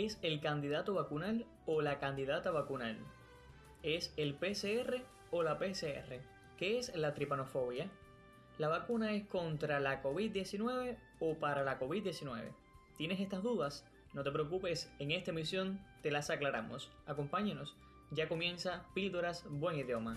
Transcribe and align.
¿Es 0.00 0.16
el 0.22 0.38
candidato 0.38 0.94
vacunal 0.94 1.44
o 1.66 1.82
la 1.82 1.98
candidata 1.98 2.52
vacunal? 2.52 2.96
¿Es 3.82 4.14
el 4.16 4.34
PCR 4.34 5.02
o 5.32 5.42
la 5.42 5.58
PCR? 5.58 6.20
¿Qué 6.56 6.78
es 6.78 6.94
la 6.94 7.14
tripanofobia? 7.14 7.90
¿La 8.58 8.68
vacuna 8.68 9.12
es 9.12 9.26
contra 9.26 9.80
la 9.80 10.00
COVID-19 10.00 10.96
o 11.18 11.34
para 11.34 11.64
la 11.64 11.80
COVID-19? 11.80 12.52
¿Tienes 12.96 13.18
estas 13.18 13.42
dudas? 13.42 13.84
No 14.14 14.22
te 14.22 14.30
preocupes, 14.30 14.88
en 15.00 15.10
esta 15.10 15.32
emisión 15.32 15.80
te 16.00 16.12
las 16.12 16.30
aclaramos. 16.30 16.92
Acompáñenos, 17.06 17.74
ya 18.12 18.28
comienza 18.28 18.86
Píldoras 18.94 19.46
Buen 19.50 19.80
Idioma. 19.80 20.16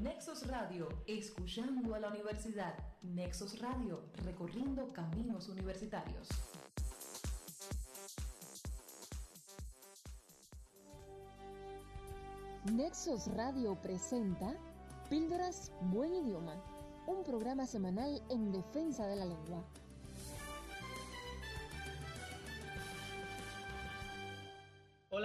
Nexos 0.00 0.46
Radio, 0.48 0.88
escuchando 1.06 1.94
a 1.94 2.00
la 2.00 2.08
universidad. 2.08 2.74
Nexos 3.02 3.58
Radio, 3.60 4.02
recorriendo 4.24 4.92
caminos 4.92 5.48
universitarios. 5.48 6.28
Nexos 12.72 13.28
Radio 13.34 13.80
presenta 13.80 14.56
Píldoras 15.08 15.70
Buen 15.82 16.12
Idioma, 16.14 16.56
un 17.06 17.22
programa 17.22 17.66
semanal 17.66 18.20
en 18.30 18.50
defensa 18.50 19.06
de 19.06 19.16
la 19.16 19.26
lengua. 19.26 19.64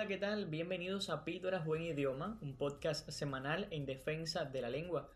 ¿Qué 0.10 0.18
tal? 0.18 0.48
Bienvenidos 0.48 1.12
a 1.12 1.24
Píldoras 1.24 1.68
Buen 1.68 1.84
Idioma, 1.84 2.40
un 2.42 2.56
podcast 2.56 3.08
semanal 3.12 3.68
en 3.70 3.86
defensa 3.86 4.44
de 4.44 4.60
la 4.60 4.72
lengua. 4.72 5.12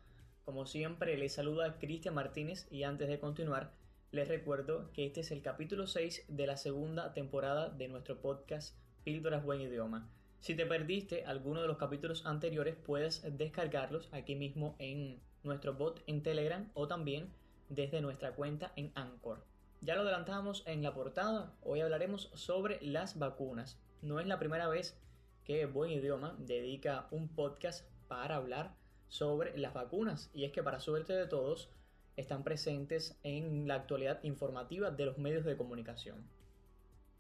Como 0.46 0.68
siempre, 0.68 1.18
les 1.18 1.34
saluda 1.34 1.80
Cristian 1.80 2.14
Martínez 2.14 2.68
y 2.70 2.84
antes 2.84 3.08
de 3.08 3.18
continuar, 3.18 3.74
les 4.12 4.28
recuerdo 4.28 4.92
que 4.94 5.08
este 5.08 5.22
es 5.22 5.32
el 5.32 5.42
capítulo 5.42 5.88
6 5.88 6.26
de 6.28 6.46
la 6.46 6.58
segunda 6.58 7.12
temporada 7.12 7.70
de 7.70 7.88
nuestro 7.88 8.22
podcast 8.22 8.78
Píldoras 9.04 9.44
Buen 9.44 9.62
Idioma. 9.62 10.12
Si 10.42 10.54
te 10.54 10.68
perdiste 10.68 11.26
alguno 11.26 11.64
de 11.64 11.68
los 11.70 11.78
capítulos 11.78 12.28
anteriores, 12.28 12.76
puedes 12.76 13.24
descargarlos 13.36 14.10
aquí 14.14 14.36
mismo 14.36 14.76
en 14.78 15.20
nuestro 15.42 15.74
bot 15.74 16.04
en 16.06 16.22
Telegram 16.22 16.70
o 16.76 16.88
también 16.88 17.34
desde 17.68 18.00
nuestra 18.00 18.36
cuenta 18.36 18.74
en 18.76 18.92
Anchor. 18.94 19.44
Ya 19.82 19.96
lo 19.96 20.02
adelantamos 20.02 20.62
en 20.68 20.84
la 20.84 20.94
portada, 20.94 21.58
hoy 21.64 21.82
hablaremos 21.82 22.30
sobre 22.36 22.78
las 22.84 23.18
vacunas. 23.18 23.83
No 24.04 24.20
es 24.20 24.28
la 24.28 24.38
primera 24.38 24.68
vez 24.68 25.00
que 25.46 25.66
Buen 25.66 25.90
Idioma 25.90 26.36
dedica 26.38 27.08
un 27.12 27.30
podcast 27.30 27.88
para 28.10 28.36
hablar 28.36 28.76
sobre 29.08 29.58
las 29.58 29.74
vacunas 29.74 30.30
y 30.34 30.44
es 30.44 30.52
que 30.52 30.62
para 30.62 30.82
suerte 30.82 31.14
de 31.14 31.26
todos 31.26 31.70
están 32.18 32.44
presentes 32.44 33.18
en 33.24 33.66
la 33.66 33.76
actualidad 33.76 34.22
informativa 34.24 34.92
de 34.92 35.06
los 35.06 35.18
medios 35.20 35.46
de 35.46 35.56
comunicación. 35.56 36.28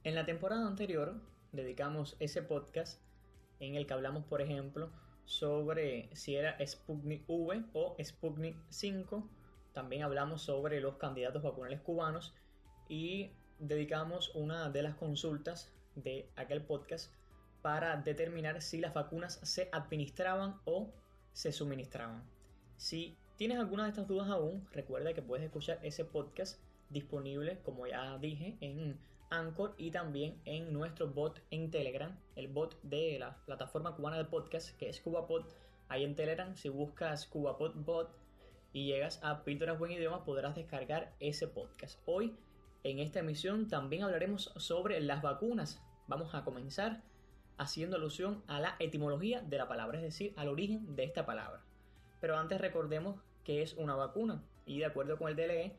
En 0.04 0.14
la 0.14 0.26
temporada 0.26 0.68
anterior 0.68 1.22
dedicamos 1.54 2.18
ese 2.20 2.42
podcast 2.42 3.02
en 3.62 3.76
el 3.76 3.88
que 3.88 3.94
hablamos 3.94 4.26
por 4.26 4.42
ejemplo 4.42 4.92
sobre 5.24 6.14
si 6.14 6.36
era 6.36 6.58
Sputnik 6.68 7.24
V 7.30 7.64
o 7.72 7.96
Sputnik 8.04 8.58
5. 8.68 9.30
También 9.72 10.04
hablamos 10.04 10.42
sobre 10.42 10.82
los 10.82 10.98
candidatos 10.98 11.44
vacunales 11.44 11.80
cubanos 11.80 12.36
y 12.90 13.32
dedicamos 13.58 14.36
una 14.36 14.70
de 14.70 14.84
las 14.84 14.96
consultas 14.96 15.74
de 15.96 16.30
aquel 16.36 16.64
podcast 16.64 17.14
para 17.62 17.96
determinar 17.98 18.62
si 18.62 18.80
las 18.80 18.94
vacunas 18.94 19.40
se 19.44 19.70
administraban 19.72 20.60
o 20.66 20.94
se 21.32 21.52
suministraban. 21.52 22.24
Si 22.78 23.18
tienes 23.38 23.58
alguna 23.58 23.84
de 23.84 23.90
estas 23.90 24.08
dudas 24.08 24.30
aún, 24.30 24.68
recuerda 24.72 25.14
que 25.14 25.22
puedes 25.22 25.46
escuchar 25.46 25.80
ese 25.82 26.06
podcast 26.06 26.60
disponible, 26.90 27.60
como 27.64 27.88
ya 27.88 28.18
dije, 28.18 28.58
en 28.62 29.00
Anchor 29.30 29.74
y 29.78 29.92
también 29.92 30.40
en 30.46 30.72
nuestro 30.74 31.08
bot 31.08 31.42
en 31.50 31.72
Telegram, 31.72 32.18
el 32.36 32.48
bot 32.48 32.80
de 32.84 33.18
la 33.20 33.38
plataforma 33.46 33.96
cubana 33.96 34.18
de 34.18 34.26
podcast 34.26 34.78
que 34.78 34.90
es 34.90 35.02
CubaPod. 35.02 35.46
Ahí 35.90 36.04
en 36.04 36.16
Telegram, 36.16 36.56
si 36.56 36.70
buscas 36.70 37.26
CubaPod 37.28 37.76
Bot 37.76 38.16
y 38.72 38.88
llegas 38.88 39.20
a 39.24 39.44
Píldoras 39.44 39.80
Buen 39.80 39.92
Idioma, 39.92 40.24
podrás 40.24 40.56
descargar 40.56 41.14
ese 41.20 41.48
podcast. 41.48 42.00
Hoy 42.06 42.36
en 42.84 43.00
esta 43.00 43.20
emisión 43.20 43.68
también 43.70 44.04
hablaremos 44.04 44.54
sobre 44.58 45.00
las 45.00 45.22
vacunas. 45.22 45.82
Vamos 46.08 46.36
a 46.36 46.44
comenzar 46.44 47.02
haciendo 47.58 47.96
alusión 47.96 48.44
a 48.48 48.60
la 48.60 48.76
etimología 48.80 49.42
de 49.42 49.58
la 49.58 49.68
palabra, 49.68 49.98
es 49.98 50.04
decir, 50.04 50.34
al 50.36 50.50
origen 50.50 50.96
de 50.96 51.06
esta 51.06 51.26
palabra. 51.26 51.62
Pero 52.20 52.38
antes 52.38 52.60
recordemos 52.60 53.22
que 53.44 53.62
es 53.62 53.74
una 53.74 53.96
vacuna 53.96 54.44
y 54.66 54.80
de 54.80 54.86
acuerdo 54.86 55.18
con 55.18 55.30
el 55.30 55.36
DLE, 55.36 55.78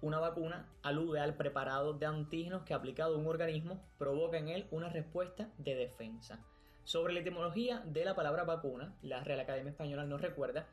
una 0.00 0.18
vacuna 0.18 0.68
alude 0.82 1.20
al 1.20 1.36
preparado 1.36 1.92
de 1.92 2.06
antígenos 2.06 2.64
que 2.64 2.74
aplicado 2.74 3.14
a 3.14 3.18
un 3.18 3.26
organismo 3.28 3.80
provoca 3.98 4.36
en 4.36 4.48
él 4.48 4.66
una 4.72 4.88
respuesta 4.88 5.48
de 5.58 5.76
defensa. 5.76 6.44
Sobre 6.82 7.12
la 7.12 7.20
etimología 7.20 7.84
de 7.86 8.04
la 8.04 8.16
palabra 8.16 8.42
vacuna, 8.42 8.96
la 9.02 9.22
Real 9.22 9.38
Academia 9.38 9.70
Española 9.70 10.04
nos 10.04 10.20
recuerda 10.20 10.66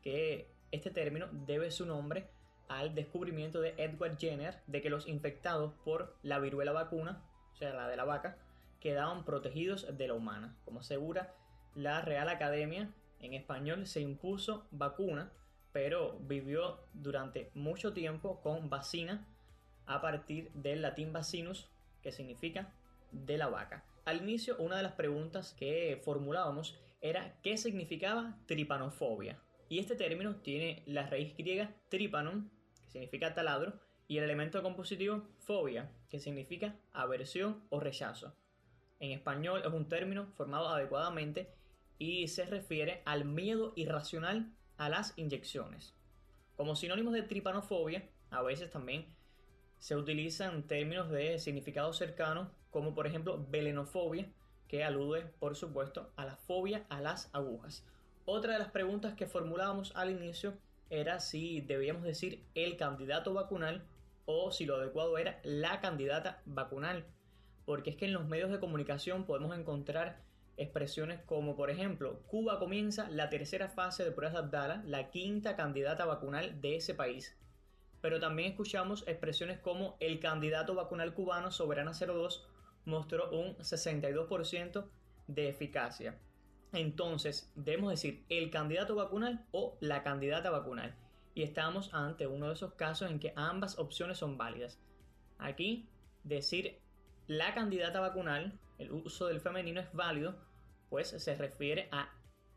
que 0.00 0.48
este 0.70 0.90
término 0.90 1.26
debe 1.32 1.72
su 1.72 1.86
nombre 1.86 2.28
al 2.68 2.94
descubrimiento 2.94 3.60
de 3.60 3.74
Edward 3.76 4.18
Jenner 4.18 4.60
de 4.66 4.80
que 4.80 4.90
los 4.90 5.08
infectados 5.08 5.72
por 5.84 6.16
la 6.22 6.38
viruela 6.38 6.72
vacuna, 6.72 7.22
o 7.52 7.56
sea, 7.56 7.72
la 7.72 7.88
de 7.88 7.96
la 7.96 8.04
vaca, 8.04 8.38
quedaban 8.80 9.24
protegidos 9.24 9.86
de 9.96 10.08
la 10.08 10.14
humana. 10.14 10.56
Como 10.64 10.80
asegura 10.80 11.34
la 11.74 12.00
Real 12.02 12.28
Academia, 12.28 12.92
en 13.20 13.34
español 13.34 13.86
se 13.86 14.00
impuso 14.00 14.66
vacuna, 14.70 15.32
pero 15.72 16.18
vivió 16.20 16.80
durante 16.92 17.50
mucho 17.54 17.92
tiempo 17.92 18.40
con 18.40 18.70
vacina 18.70 19.26
a 19.86 20.00
partir 20.00 20.50
del 20.52 20.82
latín 20.82 21.12
vacinus, 21.12 21.68
que 22.02 22.12
significa 22.12 22.72
de 23.10 23.38
la 23.38 23.48
vaca. 23.48 23.84
Al 24.04 24.22
inicio, 24.22 24.56
una 24.58 24.76
de 24.76 24.82
las 24.82 24.92
preguntas 24.92 25.54
que 25.58 26.00
formulábamos 26.04 26.78
era 27.00 27.38
qué 27.42 27.56
significaba 27.56 28.38
tripanofobia. 28.46 29.38
Y 29.68 29.78
este 29.78 29.96
término 29.96 30.36
tiene 30.36 30.82
la 30.86 31.06
raíz 31.06 31.36
griega 31.36 31.74
tripanon, 31.90 32.50
significa 32.88 33.34
taladro, 33.34 33.78
y 34.08 34.18
el 34.18 34.24
elemento 34.24 34.62
compositivo 34.62 35.22
fobia, 35.38 35.92
que 36.08 36.18
significa 36.18 36.74
aversión 36.92 37.62
o 37.68 37.78
rechazo. 37.78 38.34
En 39.00 39.12
español 39.12 39.62
es 39.64 39.72
un 39.72 39.88
término 39.88 40.26
formado 40.34 40.68
adecuadamente 40.68 41.52
y 41.98 42.28
se 42.28 42.46
refiere 42.46 43.02
al 43.04 43.24
miedo 43.24 43.72
irracional 43.76 44.50
a 44.76 44.88
las 44.88 45.12
inyecciones. 45.16 45.94
Como 46.56 46.74
sinónimos 46.74 47.12
de 47.12 47.22
tripanofobia, 47.22 48.08
a 48.30 48.42
veces 48.42 48.70
también 48.70 49.06
se 49.78 49.94
utilizan 49.94 50.66
términos 50.66 51.10
de 51.10 51.38
significado 51.38 51.92
cercano, 51.92 52.50
como 52.70 52.94
por 52.94 53.06
ejemplo 53.06 53.46
velenofobia, 53.48 54.32
que 54.66 54.84
alude, 54.84 55.22
por 55.38 55.54
supuesto, 55.54 56.12
a 56.16 56.24
la 56.24 56.36
fobia 56.36 56.84
a 56.88 57.00
las 57.00 57.30
agujas. 57.32 57.86
Otra 58.24 58.54
de 58.54 58.58
las 58.58 58.70
preguntas 58.70 59.14
que 59.14 59.26
formulábamos 59.26 59.94
al 59.96 60.10
inicio 60.10 60.58
era 60.90 61.20
si 61.20 61.60
debíamos 61.60 62.02
decir 62.02 62.44
el 62.54 62.76
candidato 62.76 63.34
vacunal 63.34 63.86
o 64.26 64.50
si 64.52 64.66
lo 64.66 64.76
adecuado 64.76 65.18
era 65.18 65.40
la 65.42 65.80
candidata 65.80 66.42
vacunal. 66.44 67.06
Porque 67.64 67.90
es 67.90 67.96
que 67.96 68.06
en 68.06 68.12
los 68.12 68.26
medios 68.26 68.50
de 68.50 68.60
comunicación 68.60 69.24
podemos 69.24 69.56
encontrar 69.56 70.22
expresiones 70.56 71.20
como 71.24 71.56
por 71.56 71.70
ejemplo, 71.70 72.20
Cuba 72.26 72.58
comienza 72.58 73.08
la 73.10 73.30
tercera 73.30 73.68
fase 73.68 74.04
de 74.04 74.10
pruebas 74.10 74.34
de 74.34 74.38
Abdala, 74.40 74.82
la 74.84 75.10
quinta 75.10 75.56
candidata 75.56 76.04
vacunal 76.04 76.60
de 76.60 76.76
ese 76.76 76.94
país. 76.94 77.36
Pero 78.00 78.20
también 78.20 78.50
escuchamos 78.50 79.04
expresiones 79.06 79.58
como 79.58 79.96
el 80.00 80.20
candidato 80.20 80.74
vacunal 80.74 81.14
cubano 81.14 81.50
Soberana 81.50 81.92
02 81.92 82.46
mostró 82.84 83.30
un 83.30 83.56
62% 83.56 84.86
de 85.26 85.48
eficacia. 85.48 86.18
Entonces, 86.72 87.50
debemos 87.54 87.90
decir 87.90 88.24
el 88.28 88.50
candidato 88.50 88.94
vacunal 88.94 89.44
o 89.52 89.76
la 89.80 90.02
candidata 90.02 90.50
vacunal. 90.50 90.94
Y 91.34 91.42
estamos 91.42 91.94
ante 91.94 92.26
uno 92.26 92.48
de 92.48 92.54
esos 92.54 92.74
casos 92.74 93.10
en 93.10 93.20
que 93.20 93.32
ambas 93.36 93.78
opciones 93.78 94.18
son 94.18 94.36
válidas. 94.36 94.78
Aquí, 95.38 95.88
decir 96.24 96.78
la 97.26 97.54
candidata 97.54 98.00
vacunal, 98.00 98.58
el 98.78 98.92
uso 98.92 99.26
del 99.26 99.40
femenino 99.40 99.80
es 99.80 99.92
válido, 99.92 100.34
pues 100.90 101.08
se 101.08 101.34
refiere 101.36 101.88
a 101.92 102.10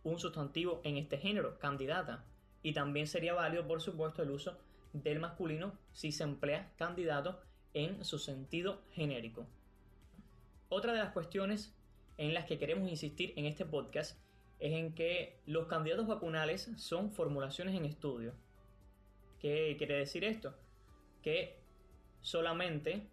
un 0.03 0.19
sustantivo 0.19 0.81
en 0.83 0.97
este 0.97 1.17
género, 1.17 1.59
candidata. 1.59 2.23
Y 2.63 2.73
también 2.73 3.07
sería 3.07 3.33
válido, 3.33 3.67
por 3.67 3.81
supuesto, 3.81 4.23
el 4.23 4.31
uso 4.31 4.57
del 4.93 5.19
masculino 5.19 5.73
si 5.93 6.11
se 6.11 6.23
emplea 6.23 6.71
candidato 6.77 7.39
en 7.73 8.03
su 8.03 8.19
sentido 8.19 8.81
genérico. 8.91 9.45
Otra 10.69 10.93
de 10.93 10.99
las 10.99 11.13
cuestiones 11.13 11.73
en 12.21 12.35
las 12.35 12.45
que 12.45 12.59
queremos 12.59 12.87
insistir 12.87 13.33
en 13.35 13.47
este 13.47 13.65
podcast 13.65 14.15
es 14.59 14.73
en 14.73 14.93
que 14.93 15.41
los 15.47 15.65
candidatos 15.65 16.05
vacunales 16.05 16.69
son 16.77 17.11
formulaciones 17.11 17.73
en 17.73 17.83
estudio. 17.83 18.35
¿Qué 19.39 19.73
quiere 19.75 19.95
decir 19.95 20.23
esto? 20.23 20.53
Que 21.23 21.59
solamente 22.19 23.09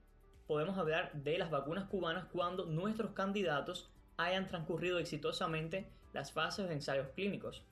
podemos 0.46 0.76
hablar 0.76 1.10
de 1.14 1.38
las 1.38 1.50
vacunas 1.50 1.86
cubanas 1.86 2.26
cuando 2.26 2.66
nuestros 2.66 3.12
candidatos 3.12 3.90
hayan 4.18 4.46
transcurrido 4.46 4.98
exitosamente 4.98 5.90
las 6.12 6.30
fases 6.30 6.68
de 6.68 6.74
ensayos 6.74 7.08
clínicos. 7.14 7.64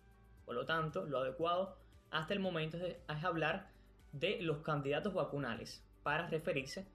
Por 0.46 0.54
lo 0.54 0.64
tanto, 0.64 1.04
lo 1.04 1.18
adecuado 1.18 1.76
hasta 2.10 2.32
el 2.32 2.40
momento 2.40 2.78
es 2.78 2.96
hablar 3.24 3.68
de 4.12 4.40
los 4.40 4.62
candidatos 4.62 5.12
vacunales 5.12 5.84
para 6.02 6.28
referirse, 6.28 6.86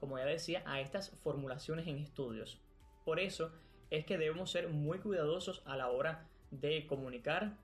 como 0.00 0.18
ya 0.18 0.26
decía, 0.26 0.62
a 0.66 0.82
estas 0.82 1.16
formulaciones 1.22 1.86
en 1.86 1.96
estudios. 1.96 2.60
Por 3.06 3.20
eso 3.20 3.52
es 3.90 4.04
que 4.04 4.18
debemos 4.18 4.50
ser 4.50 4.68
muy 4.68 4.98
cuidadosos 4.98 5.62
a 5.64 5.76
la 5.76 5.90
hora 5.90 6.26
de 6.50 6.86
comunicar 6.86 7.56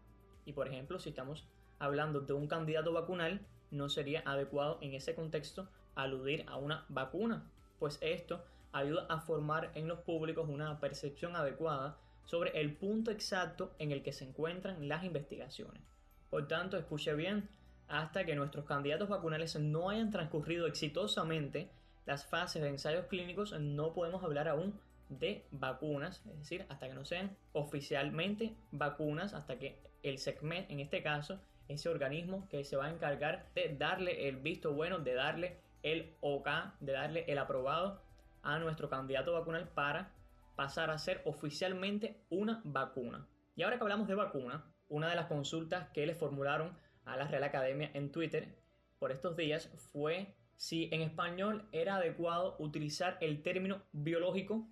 y, 0.44 0.52
por 0.52 0.68
ejemplo, 0.68 0.98
si 0.98 1.10
estamos 1.10 1.46
hablando 1.78 2.20
de 2.20 2.32
un 2.32 2.46
candidato 2.46 2.92
vacunal, 2.92 3.40
no 3.70 3.88
sería 3.88 4.22
adecuado 4.24 4.78
en 4.82 4.94
ese 4.94 5.14
contexto 5.14 5.68
aludir 5.94 6.44
a 6.48 6.56
una 6.56 6.84
vacuna, 6.88 7.50
pues 7.78 7.98
esto 8.00 8.44
ayuda 8.72 9.06
a 9.08 9.20
formar 9.20 9.70
en 9.74 9.88
los 9.88 10.00
públicos 10.00 10.48
una 10.48 10.80
percepción 10.80 11.36
adecuada 11.36 11.98
sobre 12.24 12.60
el 12.60 12.76
punto 12.76 13.10
exacto 13.10 13.74
en 13.78 13.92
el 13.92 14.02
que 14.02 14.12
se 14.12 14.24
encuentran 14.24 14.88
las 14.88 15.04
investigaciones. 15.04 15.82
Por 16.30 16.48
tanto, 16.48 16.76
escuche 16.76 17.14
bien, 17.14 17.48
hasta 17.88 18.24
que 18.24 18.34
nuestros 18.34 18.64
candidatos 18.64 19.08
vacunales 19.08 19.58
no 19.58 19.90
hayan 19.90 20.10
transcurrido 20.10 20.66
exitosamente 20.66 21.70
las 22.06 22.24
fases 22.26 22.62
de 22.62 22.68
ensayos 22.68 23.06
clínicos, 23.06 23.58
no 23.60 23.92
podemos 23.92 24.24
hablar 24.24 24.48
aún 24.48 24.80
de 25.18 25.46
vacunas, 25.50 26.22
es 26.26 26.38
decir, 26.38 26.66
hasta 26.68 26.88
que 26.88 26.94
no 26.94 27.04
sean 27.04 27.36
oficialmente 27.52 28.54
vacunas, 28.70 29.34
hasta 29.34 29.58
que 29.58 29.78
el 30.02 30.18
SECMED, 30.18 30.70
en 30.70 30.80
este 30.80 31.02
caso, 31.02 31.40
ese 31.68 31.88
organismo 31.88 32.48
que 32.48 32.64
se 32.64 32.76
va 32.76 32.86
a 32.86 32.90
encargar 32.90 33.46
de 33.54 33.74
darle 33.76 34.28
el 34.28 34.36
visto 34.36 34.72
bueno, 34.72 34.98
de 34.98 35.14
darle 35.14 35.58
el 35.82 36.14
OK, 36.20 36.48
de 36.80 36.92
darle 36.92 37.24
el 37.28 37.38
aprobado 37.38 38.02
a 38.42 38.58
nuestro 38.58 38.88
candidato 38.88 39.32
vacunal 39.32 39.68
para 39.68 40.12
pasar 40.56 40.90
a 40.90 40.98
ser 40.98 41.22
oficialmente 41.24 42.20
una 42.30 42.60
vacuna. 42.64 43.26
Y 43.56 43.62
ahora 43.62 43.76
que 43.76 43.82
hablamos 43.82 44.08
de 44.08 44.14
vacuna, 44.14 44.64
una 44.88 45.08
de 45.08 45.16
las 45.16 45.26
consultas 45.26 45.88
que 45.90 46.06
le 46.06 46.14
formularon 46.14 46.76
a 47.04 47.16
la 47.16 47.26
Real 47.26 47.44
Academia 47.44 47.90
en 47.94 48.12
Twitter 48.12 48.48
por 48.98 49.12
estos 49.12 49.36
días 49.36 49.68
fue 49.92 50.34
si 50.56 50.88
en 50.92 51.00
español 51.00 51.66
era 51.72 51.96
adecuado 51.96 52.56
utilizar 52.58 53.18
el 53.20 53.42
término 53.42 53.82
biológico, 53.92 54.68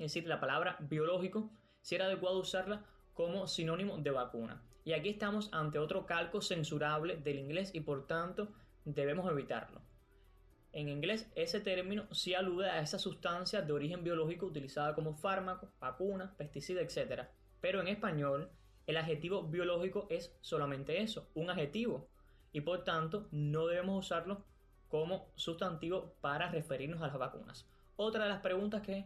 es 0.00 0.14
decir, 0.14 0.26
la 0.26 0.40
palabra 0.40 0.78
biológico, 0.80 1.50
si 1.82 1.94
era 1.94 2.06
adecuado 2.06 2.38
usarla 2.38 2.86
como 3.12 3.46
sinónimo 3.46 3.98
de 3.98 4.10
vacuna. 4.10 4.62
Y 4.82 4.94
aquí 4.94 5.10
estamos 5.10 5.50
ante 5.52 5.78
otro 5.78 6.06
calco 6.06 6.40
censurable 6.40 7.16
del 7.16 7.38
inglés 7.38 7.70
y 7.74 7.80
por 7.80 8.06
tanto 8.06 8.48
debemos 8.86 9.30
evitarlo. 9.30 9.82
En 10.72 10.88
inglés 10.88 11.30
ese 11.34 11.60
término 11.60 12.06
sí 12.14 12.32
alude 12.32 12.70
a 12.70 12.80
esa 12.80 12.98
sustancia 12.98 13.60
de 13.60 13.72
origen 13.74 14.02
biológico 14.02 14.46
utilizada 14.46 14.94
como 14.94 15.14
fármaco, 15.14 15.68
vacuna, 15.80 16.34
pesticida, 16.38 16.80
etc. 16.80 17.26
Pero 17.60 17.82
en 17.82 17.88
español 17.88 18.48
el 18.86 18.96
adjetivo 18.96 19.42
biológico 19.42 20.06
es 20.08 20.34
solamente 20.40 21.02
eso, 21.02 21.28
un 21.34 21.50
adjetivo, 21.50 22.08
y 22.52 22.62
por 22.62 22.84
tanto 22.84 23.28
no 23.32 23.66
debemos 23.66 24.06
usarlo 24.06 24.46
como 24.88 25.30
sustantivo 25.36 26.14
para 26.22 26.50
referirnos 26.50 27.02
a 27.02 27.08
las 27.08 27.18
vacunas. 27.18 27.68
Otra 27.96 28.24
de 28.24 28.30
las 28.30 28.40
preguntas 28.40 28.80
que 28.80 29.04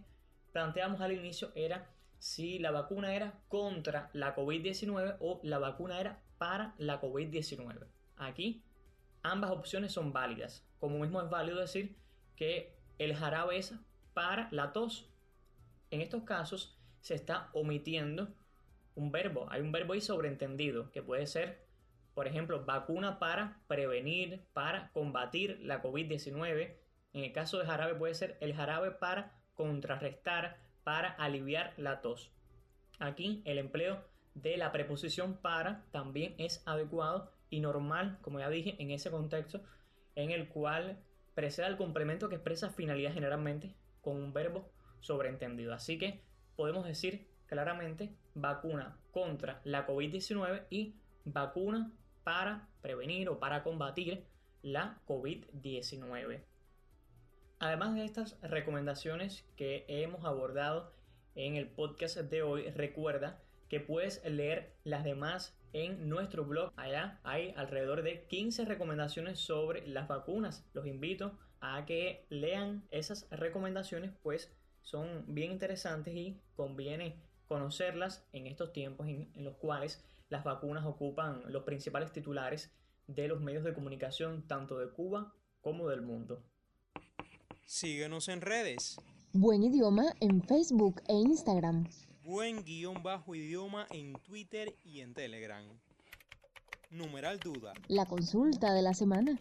planteamos 0.55 1.01
al 1.01 1.11
inicio 1.11 1.51
era 1.57 1.91
si 2.21 2.61
la 2.61 2.71
vacuna 2.71 3.13
era 3.13 3.41
contra 3.49 4.09
la 4.13 4.37
COVID-19 4.37 5.17
o 5.19 5.41
la 5.43 5.59
vacuna 5.59 5.99
era 5.99 6.23
para 6.39 6.77
la 6.79 7.01
COVID-19. 7.01 7.89
Aquí 8.17 8.63
ambas 9.25 9.51
opciones 9.51 9.91
son 9.91 10.13
válidas. 10.13 10.65
Como 10.79 11.01
mismo 11.01 11.21
es 11.21 11.29
válido 11.29 11.59
decir 11.59 11.97
que 12.37 12.79
el 12.99 13.17
jarabe 13.17 13.59
es 13.59 13.75
para 14.13 14.47
la 14.53 14.73
tos. 14.73 15.11
En 15.91 16.01
estos 16.01 16.23
casos 16.23 16.79
se 17.01 17.17
está 17.17 17.51
omitiendo 17.53 18.29
un 18.95 19.11
verbo. 19.11 19.49
Hay 19.51 19.61
un 19.61 19.73
verbo 19.73 19.95
ahí 19.95 20.01
sobreentendido 20.01 20.93
que 20.93 21.03
puede 21.03 21.27
ser, 21.27 21.67
por 22.15 22.29
ejemplo, 22.29 22.65
vacuna 22.65 23.19
para 23.19 23.61
prevenir, 23.67 24.47
para 24.53 24.93
combatir 24.93 25.59
la 25.63 25.83
COVID-19. 25.83 26.77
En 27.13 27.25
el 27.25 27.33
caso 27.33 27.59
de 27.59 27.67
jarabe 27.67 27.97
puede 27.97 28.15
ser 28.15 28.39
el 28.41 28.55
jarabe 28.55 28.93
para 28.93 29.44
contrarrestar, 29.55 30.59
para 30.85 31.09
aliviar 31.09 31.73
la 31.79 32.01
tos. 32.01 32.31
Aquí 32.99 33.43
el 33.47 33.59
empleo 33.59 34.05
de 34.35 34.57
la 34.57 34.71
preposición 34.71 35.39
para 35.39 35.85
también 35.91 36.35
es 36.39 36.63
adecuado 36.67 37.33
y 37.51 37.61
normal, 37.61 38.19
como 38.21 38.39
ya 38.41 38.51
dije, 38.51 38.77
en 38.79 38.91
ese 38.91 39.11
contexto 39.11 39.63
en 40.15 40.31
el 40.31 40.49
cual 40.49 40.99
precede 41.35 41.67
el 41.67 41.77
complemento 41.77 42.29
que 42.29 42.37
expresa 42.37 42.71
finalidad 42.71 43.13
generalmente 43.13 43.75
con 44.01 44.17
un 44.17 44.33
verbo 44.33 44.71
sobreentendido. 45.01 45.73
Así 45.73 45.99
que 45.99 46.23
podemos 46.57 46.85
decir 46.85 47.27
claramente 47.47 48.15
vacuna 48.35 48.99
contra 49.11 49.61
la 49.65 49.87
COVID-19 49.87 50.67
y 50.71 50.95
vacuna 51.25 51.93
para 52.23 52.69
prevenir 52.81 53.29
o 53.29 53.39
para 53.39 53.63
combatir 53.63 54.25
la 54.63 55.01
COVID-19. 55.07 56.43
Además 57.65 57.95
de 57.95 58.05
estas 58.05 58.39
recomendaciones 58.43 59.43
que 59.57 59.87
hemos 59.89 60.27
abordado 60.27 60.93
en 61.35 61.57
el 61.57 61.67
podcast 61.67 62.19
de 62.19 62.43
hoy, 62.43 62.71
recuerda 62.73 63.41
que 63.71 63.81
puedes 63.81 64.23
leer 64.27 64.77
las 64.85 65.03
demás 65.03 65.59
en 65.73 66.11
nuestro 66.11 66.45
blog. 66.45 66.71
Allá 66.77 67.21
hay 67.23 67.55
alrededor 67.57 68.03
de 68.03 68.27
15 68.27 68.67
recomendaciones 68.67 69.39
sobre 69.39 69.87
las 69.89 70.09
vacunas. 70.09 70.69
Los 70.75 70.87
invito 70.87 71.39
a 71.63 71.87
que 71.87 72.27
lean 72.29 72.87
esas 72.91 73.27
recomendaciones, 73.31 74.13
pues 74.23 74.53
son 74.83 75.25
bien 75.29 75.51
interesantes 75.51 76.15
y 76.15 76.39
conviene 76.57 77.17
conocerlas 77.49 78.29
en 78.35 78.47
estos 78.47 78.75
tiempos 78.75 79.09
en, 79.09 79.33
los 79.43 79.57
cuales 79.57 80.05
las 80.29 80.45
vacunas 80.45 80.85
ocupan 80.85 81.43
los 81.51 81.63
principales 81.63 82.13
titulares 82.13 82.77
de 83.07 83.27
los 83.27 83.41
medios 83.41 83.65
de 83.65 83.73
comunicación 83.73 84.47
tanto 84.47 84.79
de 84.79 84.91
Cuba 84.91 85.33
como 85.63 85.89
del 85.89 86.03
mundo. 86.03 86.45
Síguenos 87.67 88.29
en 88.29 88.43
redes. 88.43 89.01
Buen 89.33 89.63
idioma 89.65 90.15
en 90.21 90.43
Facebook 90.43 91.03
e 91.09 91.15
Instagram. 91.15 91.89
Buen 92.23 92.63
guion 92.63 93.03
bajo 93.03 93.35
idioma 93.35 93.87
en 93.91 94.13
Twitter 94.23 94.77
y 94.85 95.01
en 95.01 95.15
Telegram. 95.15 95.65
Numeral 96.91 97.41
duda. 97.41 97.73
La 97.89 98.05
consulta 98.05 98.75
de 98.75 98.83
la 98.83 98.93
semana. 98.93 99.39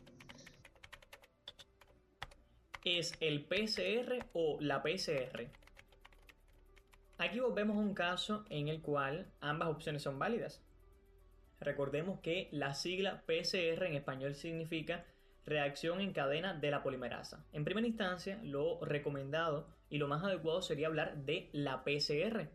¿Es 2.86 3.14
el 3.20 3.44
PCR 3.44 4.26
o 4.32 4.58
la 4.62 4.82
PCR? 4.82 5.50
Aquí 7.18 7.42
volvemos 7.42 7.76
a 7.76 7.82
un 7.82 7.94
caso 7.94 8.46
en 8.50 8.70
el 8.70 8.82
cual 8.82 9.32
ambas 9.42 9.68
opciones 9.68 10.02
son 10.02 10.18
válidas. 10.18 10.62
Recordemos 11.60 12.22
que 12.22 12.48
la 12.52 12.74
sigla 12.74 13.24
PCR 13.26 13.84
en 13.84 13.96
español 13.96 14.34
significa 14.36 15.06
reacción 15.46 16.02
en 16.02 16.14
cadena 16.14 16.54
de 16.54 16.72
la 16.72 16.84
polimerasa. 16.84 17.46
En 17.52 17.66
primera 17.66 17.88
instancia, 17.88 18.40
lo 18.44 18.84
recomendado 18.84 19.68
y 19.90 19.98
lo 19.98 20.08
más 20.08 20.24
adecuado 20.24 20.62
sería 20.62 20.88
hablar 20.88 21.18
de 21.18 21.50
la 21.52 21.84
PCR. 21.84 22.50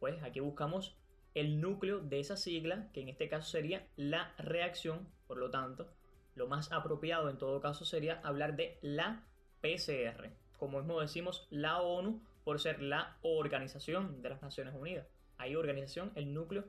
Pues 0.00 0.22
aquí 0.22 0.40
buscamos 0.40 0.96
el 1.34 1.60
núcleo 1.60 2.00
de 2.00 2.20
esa 2.20 2.36
sigla, 2.36 2.90
que 2.92 3.00
en 3.00 3.08
este 3.08 3.28
caso 3.28 3.50
sería 3.50 3.86
la 3.96 4.34
reacción, 4.38 5.08
por 5.26 5.38
lo 5.38 5.50
tanto, 5.50 5.90
lo 6.34 6.46
más 6.46 6.72
apropiado 6.72 7.30
en 7.30 7.38
todo 7.38 7.60
caso 7.60 7.84
sería 7.84 8.20
hablar 8.22 8.56
de 8.56 8.78
la 8.82 9.24
PCR. 9.60 10.30
Como 10.58 10.78
mismo 10.78 11.00
decimos, 11.00 11.46
la 11.50 11.80
ONU 11.80 12.22
por 12.44 12.60
ser 12.60 12.82
la 12.82 13.16
Organización 13.22 14.20
de 14.22 14.30
las 14.30 14.42
Naciones 14.42 14.74
Unidas. 14.74 15.06
Hay 15.38 15.56
organización, 15.56 16.12
el 16.14 16.34
núcleo 16.34 16.64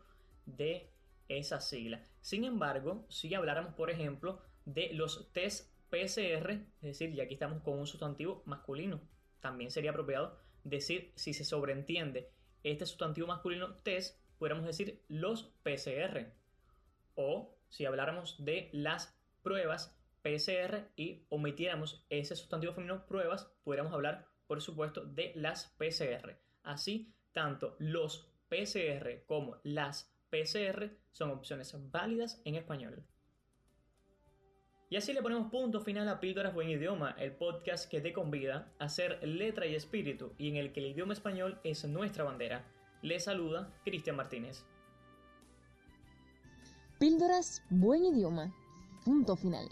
de 0.45 0.89
esa 1.29 1.59
sigla. 1.59 2.03
Sin 2.21 2.43
embargo, 2.43 3.05
si 3.09 3.33
habláramos, 3.33 3.73
por 3.73 3.89
ejemplo, 3.89 4.41
de 4.65 4.93
los 4.93 5.31
test 5.31 5.71
PCR, 5.89 6.51
es 6.51 6.81
decir, 6.81 7.11
y 7.11 7.21
aquí 7.21 7.35
estamos 7.35 7.61
con 7.61 7.77
un 7.77 7.87
sustantivo 7.87 8.43
masculino, 8.45 9.01
también 9.39 9.71
sería 9.71 9.91
apropiado 9.91 10.39
decir 10.63 11.11
si 11.15 11.33
se 11.33 11.43
sobreentiende 11.43 12.31
este 12.63 12.85
sustantivo 12.85 13.27
masculino 13.27 13.75
test, 13.79 14.19
podríamos 14.37 14.65
decir 14.65 15.03
los 15.07 15.43
PCR. 15.63 16.31
O 17.15 17.55
si 17.69 17.85
habláramos 17.85 18.43
de 18.43 18.69
las 18.71 19.15
pruebas 19.41 19.99
PCR 20.21 20.89
y 20.95 21.25
omitiéramos 21.29 22.05
ese 22.09 22.35
sustantivo 22.35 22.73
femenino 22.73 23.05
pruebas, 23.05 23.51
podríamos 23.63 23.93
hablar, 23.93 24.25
por 24.47 24.61
supuesto, 24.61 25.05
de 25.05 25.33
las 25.35 25.75
PCR. 25.77 26.39
Así, 26.63 27.13
tanto 27.33 27.75
los 27.79 28.31
PCR 28.47 29.25
como 29.25 29.57
las 29.63 30.15
PCR 30.29 30.89
son 31.11 31.31
opciones 31.31 31.75
válidas 31.91 32.41
en 32.45 32.55
español. 32.55 33.03
Y 34.93 34.95
así 34.95 35.11
le 35.11 35.23
ponemos 35.23 35.49
punto 35.49 35.81
final 35.81 36.07
a 36.07 36.19
Píldoras 36.19 36.53
Buen 36.53 36.69
Idioma, 36.69 37.15
el 37.17 37.31
podcast 37.31 37.89
que 37.89 37.99
te 37.99 38.13
convida 38.13 38.71
a 38.77 38.89
ser 38.89 39.27
letra 39.27 39.65
y 39.65 39.73
espíritu 39.73 40.33
y 40.37 40.49
en 40.49 40.55
el 40.55 40.71
que 40.71 40.81
el 40.81 40.91
idioma 40.91 41.13
español 41.13 41.59
es 41.63 41.83
nuestra 41.85 42.23
bandera. 42.23 42.63
Le 43.01 43.19
saluda 43.19 43.73
Cristian 43.83 44.17
Martínez. 44.17 44.63
Píldoras 46.99 47.63
Buen 47.71 48.05
Idioma. 48.05 48.53
Punto 49.03 49.35
final. 49.35 49.67